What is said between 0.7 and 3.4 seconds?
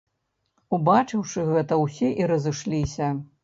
Убачыўшы гэта, усе і разышліся.